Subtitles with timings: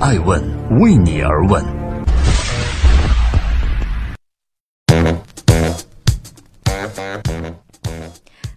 [0.00, 0.40] 爱问
[0.78, 1.60] 为你而问。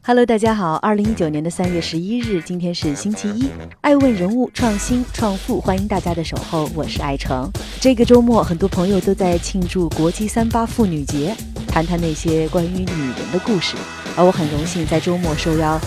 [0.04, 3.49] Hello，大家好，二零一九年的三月十一日，今天是星期一。
[3.81, 7.50] 爱问人物创新创富，欢迎大家的守候，我是爱成。
[7.80, 11.36] 这个周末，很多朋友都在庆祝国际三八妇女节，
[11.68, 13.76] 谈谈那些关于女人的故事。
[14.16, 15.80] 而我很荣幸在周末受邀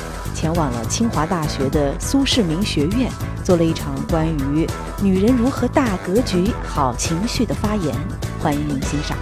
[0.45, 3.11] 前往了清华大学的苏世民学院，
[3.43, 4.67] 做了一场关于
[5.03, 7.95] 女人如何大格局、好情绪的发言，
[8.43, 9.17] 欢迎您欣赏。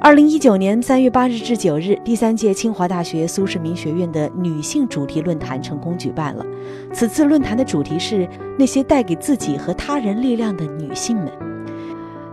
[0.00, 6.44] 二零一九年三月八日至九日，第三届清华大学苏世民学院的女性主题论坛成功举办了。
[6.92, 11.30] 此次论坛的主题是那些带给自己和他人力量的女性们。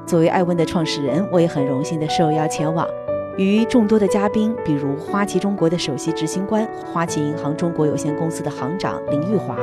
[0.07, 2.85] 作为艾问的创始人，我也很荣幸的受邀前往，
[3.37, 9.57] 与众多的嘉宾，比如花旗中国的首席执行官、花旗银行中国有限公司的行长林玉华，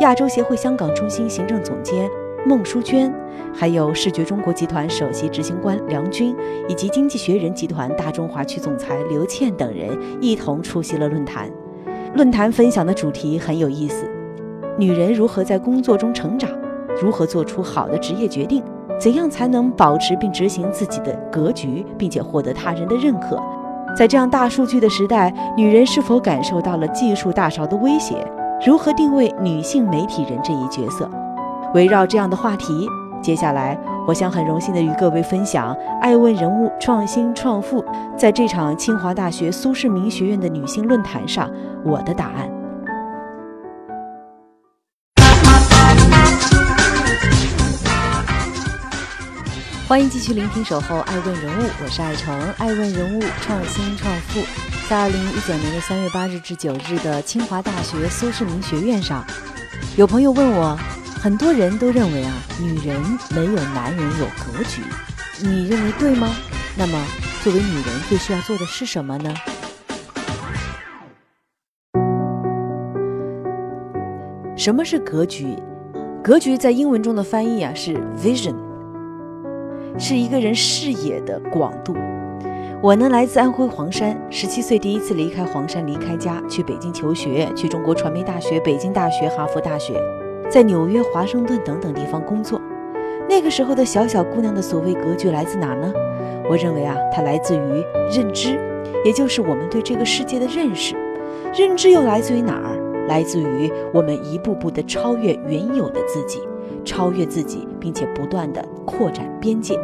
[0.00, 2.10] 亚洲协会香港中心行政总监。
[2.46, 3.14] 孟淑娟，
[3.54, 6.34] 还有视觉中国集团首席执行官梁军，
[6.68, 11.48] 以及经济学人集团大中华区总裁刘倩等人一同出席了论坛。
[12.14, 14.06] 论坛分享的主题很有意思：
[14.76, 16.50] 女人如何在工作中成长，
[17.00, 18.62] 如何做出好的职业决定，
[18.98, 23.38] 怎样才能保持并执行自己的格局，并且获得他人的认可？
[23.96, 28.16] 在这样大数据的时代，女人是否感受到了技术大潮的威胁？
[28.64, 31.08] 如何定位女性媒体人这一角色？
[31.74, 32.88] 围绕这样的话题，
[33.20, 37.84] 接下来我想很荣幸的与各位分享爱问人物创新创富
[38.16, 41.50] 在这场清华大学苏世民学院的女性论坛上
[41.84, 42.53] 我的答案。
[49.86, 52.34] 欢迎继续聆听守候爱问人物，我是爱成。
[52.52, 54.40] 爱问人物创新创富
[54.88, 59.22] 在二零一九年的三月八日至九日的清华大学苏世民学院上，
[59.98, 60.74] 有朋友问我。
[61.22, 62.98] 很多人都认为啊，女人
[63.34, 64.80] 没有男人有格局，
[65.42, 66.34] 你认为对吗？
[66.78, 66.98] 那么，
[67.42, 69.34] 作为女人最需要做的是什么呢？
[74.56, 75.54] 什么是格局？
[76.22, 78.54] 格局在英文中的翻译啊是 vision，
[79.98, 81.94] 是一个人视野的广度。
[82.82, 89.94] 我呢来自安徽黄山，十七岁第一次离开黄山，离开家去北京求学，去中国传媒大学、北京大学、哈佛大学。
[90.50, 92.60] 在纽约、华盛顿等等地方工作，
[93.28, 95.90] 那个时候的小小姑娘的所谓格局来自哪呢？
[96.50, 97.84] 我认为啊，它来自于
[98.14, 98.60] 认知，
[99.04, 100.94] 也就是我们对这个世界的认识。
[101.56, 103.06] 认知又来自于哪儿？
[103.08, 106.40] 来自于我们一步步的超越原有的自己，
[106.84, 109.78] 超越自己，并且不断的扩展边界。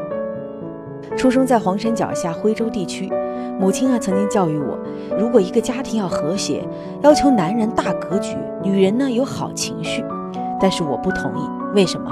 [1.17, 3.11] 出生在黄山脚下徽州地区，
[3.59, 4.79] 母亲啊曾经教育我，
[5.19, 6.63] 如果一个家庭要和谐，
[7.03, 10.05] 要求男人大格局，女人呢有好情绪。
[10.61, 11.41] 但是我不同意，
[11.75, 12.11] 为什么？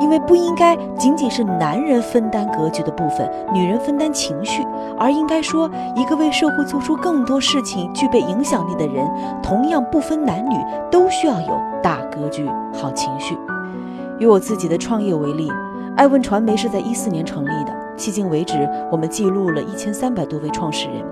[0.00, 4.62] 因为不应该仅仅是男人分担格局的部分，女人分担情绪，
[4.96, 9.04] 而应该说，一个为社会做出更多事情、具备影响力的人，
[9.42, 10.54] 同样不分男女，
[10.88, 13.36] 都需要有大格局、好情绪。
[14.20, 15.50] 以我自己的创业为例，
[15.98, 21.04] 爱问传媒是在一四年成立的，迄今为止，我们记录了一千三百多位创始人。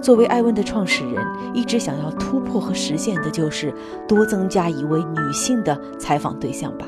[0.00, 1.20] 作为爱问的创始人，
[1.52, 3.74] 一直想要突破和实现的就是
[4.06, 6.86] 多增加一位女性的采访对象吧。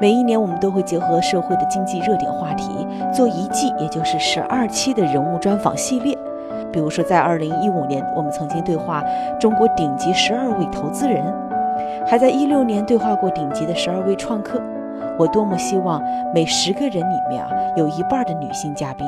[0.00, 2.70] 每一年，我们都会结合社会的经济热点话题，
[3.14, 6.16] 做一季，也就是十二期的人物专访系列。
[6.72, 9.04] 比如说，在二零一五年，我们曾经对话
[9.38, 11.22] 中国顶级十二位投资人，
[12.06, 14.58] 还在一六年对话过顶级的十二位创客。
[15.20, 19.06] 我多么希望每十个人里面啊，有一半的女性嘉宾。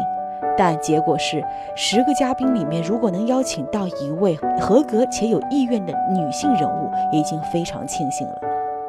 [0.58, 1.42] 但结果是，
[1.74, 8.38] 十个嘉宾里面，如果能邀请到一位合格且有意愿的女性人物，已经非常庆幸了。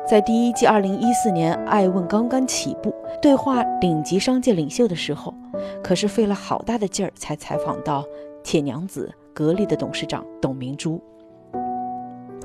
[0.06, 5.34] 在第一季二零一四年《爱问》刚刚起步，对话顶级商界领袖的时候，
[5.82, 8.04] 可是费了好大的劲儿才采访到
[8.44, 11.02] 铁娘子格力的董事长董明珠。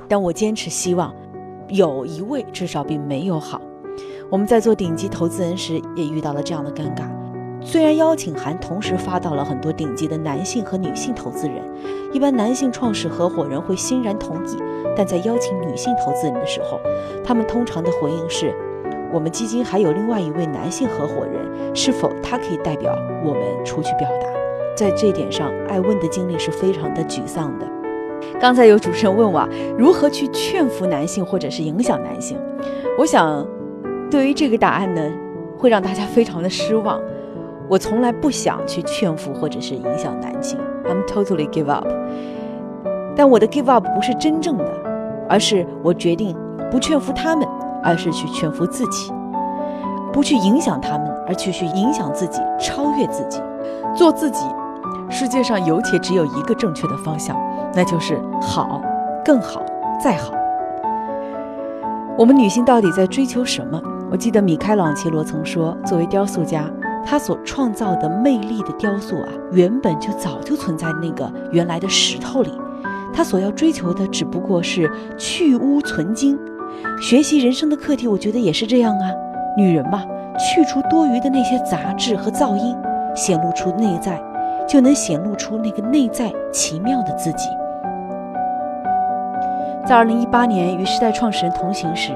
[0.07, 1.13] 但我坚持希望
[1.67, 3.59] 有一位至少比没有好。
[4.29, 7.03] 我们在做顶级投资人时，也遇到了这样的尴尬。
[7.61, 11.57] 虽然邀请函同时发到了很多顶级的男性和女性投资人，
[12.13, 14.57] 一般男性创始合伙人会欣然同意，
[14.95, 16.79] 但在邀请女性投资人的时候，
[17.23, 18.55] 他们通常的回应是：
[19.11, 24.27] 我们基金还有另外一位男性合伙人，是否他可以代表我们出去表达？
[24.77, 27.67] 在这点上，艾问的经历是非常的沮丧的。
[28.39, 29.45] 刚才有主持人问我
[29.77, 32.37] 如何去劝服男性或者是影响男性，
[32.97, 33.45] 我想，
[34.09, 35.01] 对于这个答案呢，
[35.57, 36.99] 会让大家非常的失望。
[37.67, 41.87] 我从来不想去劝服或者是影响男性，I'm totally give up。
[43.15, 44.65] 但我的 give up 不是真正的，
[45.29, 46.35] 而是我决定
[46.71, 47.47] 不劝服他们，
[47.83, 49.13] 而是去劝服自己；
[50.11, 53.39] 不去影响他们，而去去影响自己，超越自己，
[53.95, 54.43] 做自己。
[55.11, 57.39] 世界上有且只有一个正确的方向，
[57.75, 58.81] 那就是好，
[59.23, 59.61] 更好，
[60.03, 60.33] 再好。
[62.17, 63.79] 我们女性到底在追求什么？
[64.11, 66.67] 我记得米开朗基罗曾说，作为雕塑家，
[67.05, 72.51] 他所创造的魅力的雕塑啊，原本就早就存在那个原来的石头里。
[73.13, 76.37] 他所要追求的只不过是去污存精。
[77.01, 79.11] 学习人生的课题，我觉得也是这样啊。
[79.55, 80.03] 女人嘛，
[80.37, 82.75] 去除多余的那些杂质和噪音，
[83.15, 84.19] 显露出内在，
[84.67, 87.47] 就能显露出那个内在奇妙的自己。
[89.85, 92.11] 在二零一八年与时代创始人同行时，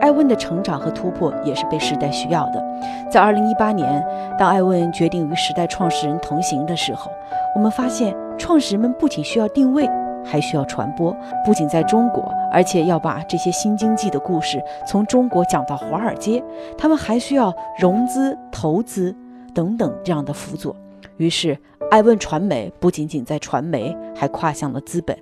[0.00, 2.64] 艾问的成长和突破也是被时代需要的。
[3.10, 4.04] 在二零一八年，
[4.38, 7.10] 当艾问决定与时代创始人同行的时候，
[7.54, 9.88] 我们发现创始人们不仅需要定位，
[10.24, 11.16] 还需要传播。
[11.44, 12.22] 不仅在中国，
[12.52, 16.42] 而且要把这些新经济的故事从中国讲到华尔街，
[16.76, 19.14] 他们还需要融资、投资
[19.54, 20.74] 等等这样的辅佐。
[21.16, 21.56] 于是，
[21.90, 25.16] 艾问传媒不仅仅在传媒，还跨向了资本。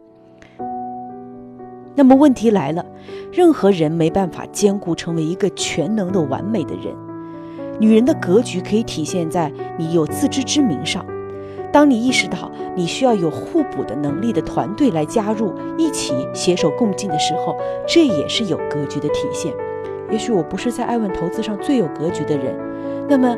[1.94, 2.84] 那么问题来了，
[3.32, 6.94] 任何人没办法兼顾成为一个全能的完美的人。
[7.78, 11.04] 女人的格局可以体现在你有自知之明上。
[11.72, 17.56] 当你意识到你需要有互补的能力的团队来加入，一起携手共进的时候，
[17.86, 19.52] 这也是有格局的体现。
[20.10, 22.54] 也许我不是在爱问投资上最有格局的人，
[23.08, 23.36] 那么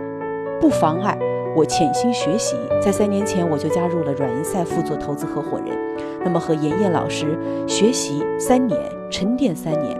[0.61, 1.19] 不妨碍。
[1.55, 5.75] 我潜心学习，在三年前我就加入了软银赛富做投资合伙人。
[6.23, 8.79] 那么和妍妍老师学习三年，
[9.11, 9.99] 沉淀三年，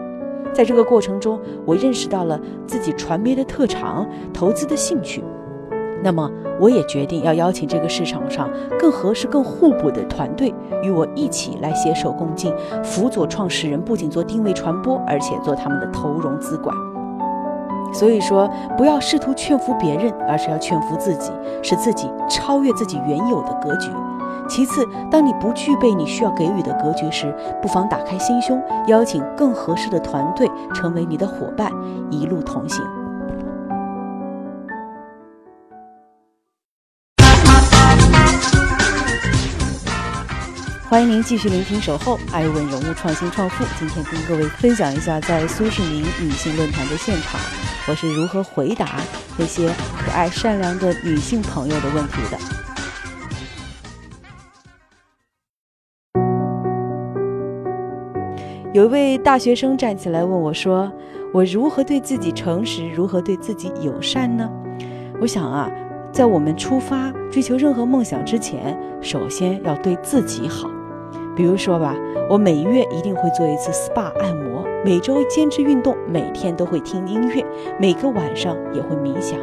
[0.53, 5.25] 在这个过程中，我认识到了自己传媒的特长、投资的兴趣。
[6.03, 6.31] 那么
[6.61, 12.53] 我也决定要邀请这个市场上更合适、更互补的团队与我一起来携手共进，
[12.85, 16.77] 辅佐创始人不仅做定位传播，而且做他们的投融资管。
[17.93, 23.88] 所以说，不要试图劝服别人，而是要劝服自己，使自己超越自己原有的格局。
[24.49, 31.71] 其次，当你不具备你需要给予的格局时，不妨打开心胸，邀请更合适的团队成为你的伙伴，
[32.11, 32.85] 一路同行。
[40.88, 47.41] 欢迎您继续聆听《守候爱问人物创新创富》，今天跟各位分享一下在苏世民女性论坛的现场。
[47.88, 48.87] 我是如何回答
[49.37, 49.69] 那些
[49.99, 52.65] 可爱善良的女性朋友的问题的？
[58.76, 60.93] 有一位大学生站起来问我说
[61.32, 62.87] ：“我如何对自己诚实？
[62.90, 64.46] 如何对自己友善呢？”
[65.19, 65.70] 我想啊，
[66.12, 70.69] 在我们出发追求任何梦想之前，首先要对自己好。
[71.34, 71.96] 比如说吧，
[72.28, 77.43] 我每月一定会做一次 SPA 按摩，每周坚持运动，每天都会听音乐，
[77.81, 79.40] 每个晚上也会冥想。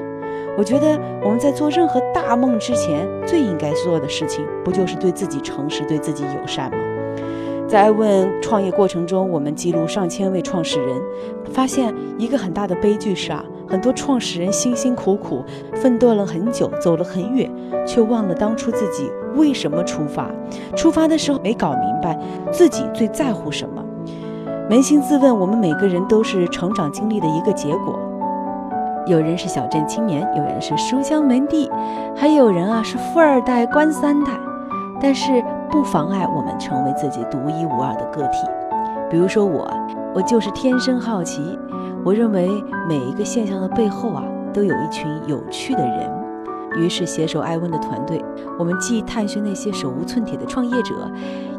[0.55, 6.77] 我觉得我们在做任何大梦之前，最应该做的事情，不就是对自己诚实，对自己友善吗？
[7.73, 11.01] 在爱问创业过程中，我们记录上千位创始人，
[11.51, 15.43] 发现一个很大的悲剧是啊，很多创始人辛辛苦苦
[15.73, 17.49] 奋斗了很久，走了很远，
[17.83, 19.11] 却忘了当初自己。
[19.33, 20.29] 为什么出发？
[20.75, 22.15] 出发的时候没搞明白
[22.51, 23.83] 自己最在乎什么。
[24.69, 27.99] 扪心自问，我们每个人都是成长经历的一个结果。
[29.07, 31.67] 有人是小镇青年，有人是书香门第，
[32.15, 34.31] 还有人啊是富二代、官三代。
[35.01, 38.45] 但是不妨碍我们成为自己独一无二的个体。
[39.09, 39.67] 比如说我，
[40.13, 41.57] 我就是天生好奇。
[42.05, 42.47] 我认为
[42.87, 46.07] 每一个现象的背后啊，都有一群有趣的人。
[46.77, 48.23] 于是携手艾问的团队，
[48.59, 50.93] 我们既探寻那些手无寸铁的创业者，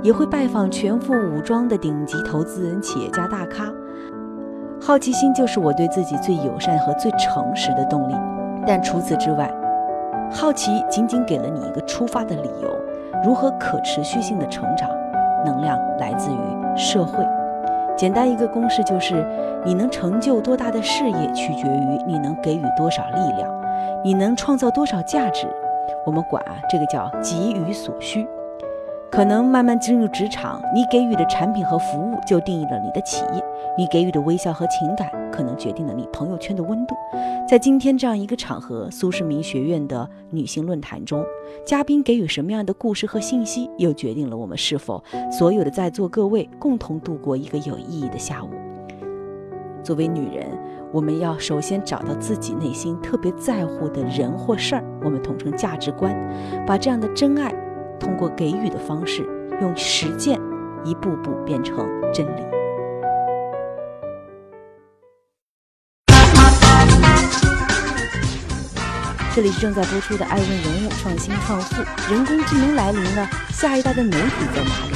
[0.00, 3.66] 也会拜访全副武装的顶级投资人、企业家大咖。
[4.80, 8.14] 好奇心就是我对自己最友善和最诚实的动力。
[8.64, 9.52] 但除此之外，
[10.30, 12.70] 好奇仅仅给了你一个出发的理由。
[13.24, 14.86] 如何可持续性的成长？
[15.46, 17.26] 能量来自于社会。
[17.96, 19.24] 简单一个公式就是：
[19.64, 23.50] 你能成就多大的事业，取决于你能给予多少力量。
[24.04, 25.46] 你能创造多少价值？
[26.04, 28.28] 我们管啊，这个叫给予所需。
[29.10, 33.42] 可能慢慢进入职场，你给予的产品和服务就定义了你的企业。
[33.76, 36.94] 你给予的微笑和情感，可能决定了你朋友圈的温度。
[37.48, 41.24] 在今天这样一个场合，苏世民学院的女性论坛中，
[41.66, 48.48] 嘉宾给予什么样的故事和信息，又决定了我们是否所有的在座各位共同度过一个有意义的下午。
[49.82, 50.46] 作为女人。
[50.92, 56.16] 我们要首先找到自己内心特别在乎的人或事儿，我们统称价值观，
[56.64, 57.52] 把这样的真爱
[57.98, 59.26] 通过给予的方式，
[59.60, 60.40] 用实践
[60.84, 62.63] 一步步变成真理。
[69.34, 74.16] 这里是正在播出的《爱问人物创新创富》，人工智能来临了，下一代的媒体
[74.54, 74.94] 在哪里？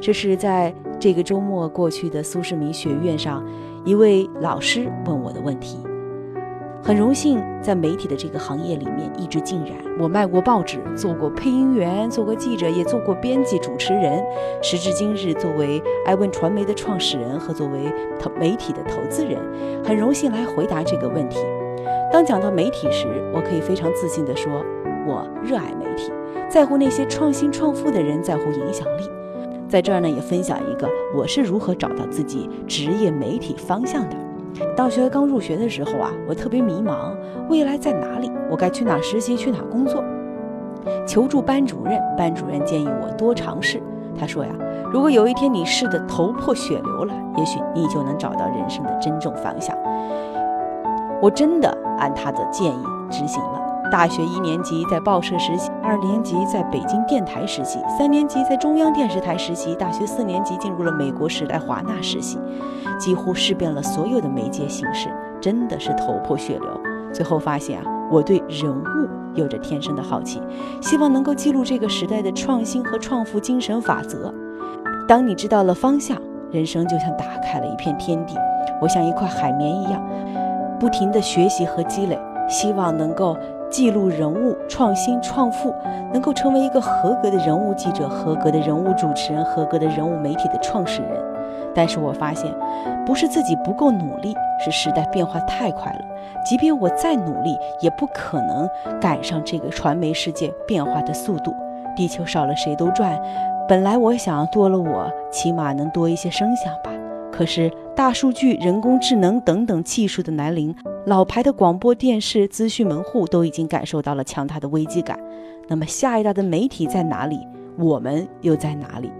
[0.00, 3.46] 这是在这个周末过去的苏世民学院上，
[3.84, 5.76] 一位老师问我的问题。
[6.84, 9.70] 很荣幸在媒体的这个行业里面一直浸染。
[9.98, 14.22] 我卖过报纸，做过配音员，做过记者，也做过编辑、主持人。
[14.62, 19.40] 时至今日，作为爱问传媒的创始人和作为投媒体的投资人，
[19.82, 21.38] 很荣幸来回答这个问题。
[22.12, 24.62] 当讲到媒体时，我可以非常自信地说，
[25.06, 26.12] 我热爱媒体，
[26.50, 29.08] 在乎那些创新创富的人，在乎影响力。
[29.70, 30.86] 在这儿呢，也分享一个
[31.16, 34.23] 我是如何找到自己职业媒体方向的。
[34.76, 37.14] 大学刚入学的时候啊，我特别迷茫，
[37.48, 38.30] 未来在哪里？
[38.50, 39.36] 我该去哪实习？
[39.36, 40.02] 去哪工作？
[41.06, 43.82] 求助班主任，班主任建议我多尝试。
[44.18, 44.50] 他说呀，
[44.92, 49.76] 如果有一天你试得头破血流了，也许你就能找到人生的真正方向。
[51.20, 51.68] 我真的
[51.98, 53.60] 按他的建议执行了。
[53.90, 62.38] 大学一年级在报社实习，二年级在北京电台实习，三年级在中央电视台实习，大学四年级进入了美国时代华纳实习。
[62.98, 65.10] 几乎试遍了所有的媒介形式，
[65.42, 66.80] 真的是头破血流。
[67.12, 70.40] 最后发现啊，我对人物有着天生的好奇，
[70.80, 74.32] 希望能够记录这个时代的创新和创富精神法则。
[75.06, 76.16] 当你知道了方向，
[76.50, 78.34] 人生就像打开了一片天地。
[78.80, 80.02] 我像一块海绵一样，
[80.80, 83.36] 不停地学习和积累，希望能够
[83.74, 85.74] 记录人物创新创富，
[86.12, 91.10] 能够成为一个合格的人物记者、合格的人物主持人、合格的人物媒体的创始人。
[91.74, 92.54] 但是我发现，
[93.04, 94.32] 不是自己不够努力，
[94.64, 95.98] 是时代变化太快了。
[96.48, 98.68] 即便我再努力，也不可能
[99.00, 101.52] 赶上这个传媒世界变化的速度。
[101.96, 103.20] 地球少了谁都转。
[103.68, 106.92] 本来我想多了我，起码能多一些声响吧。
[107.32, 110.72] 可是大数据、人工智能等等技术的来临，
[111.06, 115.18] 老牌的广播电视、资讯门户都已经感受到了强大的危机感。
[115.68, 117.46] 那么下一代的媒体在哪里？
[117.76, 119.12] 我们又在哪里？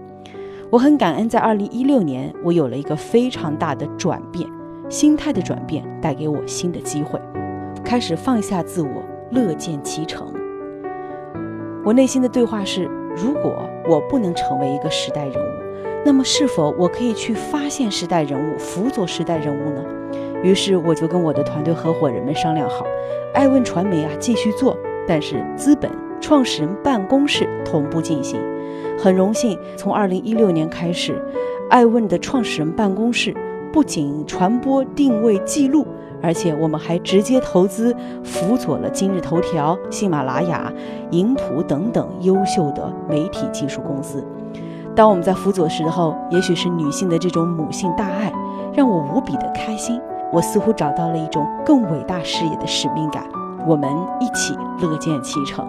[0.71, 4.49] 我很感恩，在二零一六年，我有了一个非常大的转变，
[4.89, 7.21] 心态的转变带给我新的机会，
[7.83, 10.33] 开始放下自我，乐见其成。
[11.83, 19.85] 我内心的对话是：如果我不能成为一个时代人物，那么是否我可以去发现时代人物，辅佐时代人物呢？
[20.43, 22.85] 于是我就跟我的团队合伙人们商量好，
[23.33, 25.89] 爱问传媒啊继续做，但是资本
[26.21, 28.39] 创始人办公室同步进行。
[28.97, 31.21] 很荣幸，从二零一六年开始，
[31.69, 33.35] 爱问的创始人办公室
[33.73, 35.85] 不仅传播、定位、记录，
[36.21, 37.93] 而且我们还直接投资
[38.23, 40.71] 辅佐了今日头条、喜马拉雅、
[41.11, 44.23] 银普等等优秀的媒体技术公司。
[44.95, 48.31] 当我们在辅佐时候，也许是女性的这种母性大爱，
[48.75, 49.99] 让我无比的开心。
[50.31, 53.23] 我似乎找到了一种更伟大事业的使命感，
[53.65, 53.89] 我们
[54.19, 55.65] 一起乐见其成。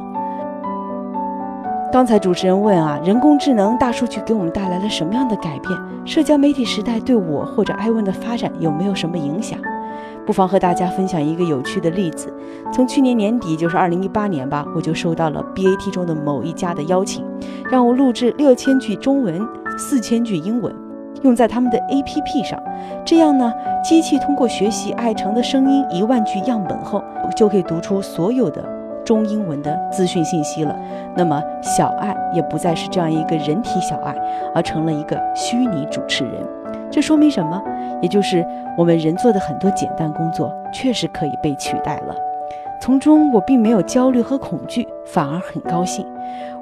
[1.93, 5.79] 刚才主持人问啊，人工智能、大数据给我们带来了什么样的改变？
[6.05, 9.59] 社交媒体时代对我或者艾问的发展有没有什么影响？
[10.27, 12.33] 不妨和大家分享一个有趣的例子。
[12.73, 17.25] 从去年年底，就是二零一八年吧，我就收到了 BAT 中的某一家的邀请，
[17.71, 19.47] 让我录制六千句中文、
[19.79, 20.75] 四千句英文，
[21.26, 22.59] 用在他们的 APP 上。
[23.04, 23.52] 这样呢，
[23.85, 27.04] 机器通过学习爱成的声音一万句样本后，
[27.37, 28.64] 就可以读出所有的。
[29.04, 30.76] 中英文的资讯信息了，
[31.14, 34.12] 那么小爱也不再是这样一个人体小爱，
[34.52, 36.35] 而成了一个虚拟主持人。
[36.90, 37.62] 这说明什么？
[38.02, 38.45] 也就是
[38.76, 42.16] 我们人做的很多简单工作，确实可以被取代了。
[42.83, 46.04] 从中我并没有焦虑和恐惧，反而很高兴。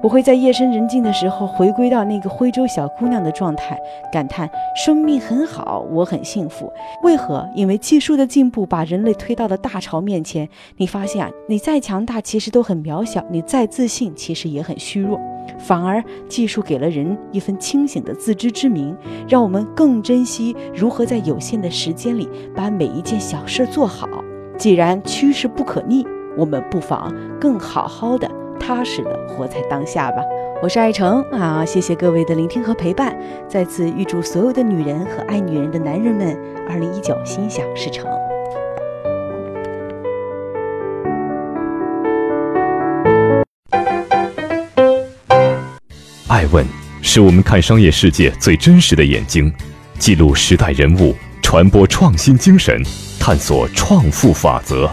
[0.02, 3.78] 我会在夜深人静的时候回归到那个徽州小姑娘的状态，
[4.12, 6.70] 感叹生命很好，我很幸福。
[7.02, 7.48] 为何？
[7.54, 10.46] 因为技术的进步把人类推到了大潮面前。
[10.76, 15.18] 你发现啊，你再强大其实都很渺小，你再自信其实也很虚弱。
[15.58, 18.94] 反而技术给了人一份清醒的自知之明，
[19.26, 24.06] 让我们更珍惜如何在有限的时间里把每一件小事做好。
[24.58, 26.06] 既然趋势不可逆，
[26.36, 28.30] 我们不妨更好好的。
[28.58, 30.22] 踏实的活在当下吧。
[30.62, 33.14] 我是爱成啊，谢谢各位的聆听和陪伴。
[33.48, 38.06] 再次预祝所有的女人和爱女人的男人们，二零一九心想事成。
[46.28, 46.64] 爱问
[47.02, 49.52] 是我们看商业世界最真实的眼睛，
[49.98, 52.82] 记录时代人物，传播创新精神，
[53.20, 54.90] 探索创富法则。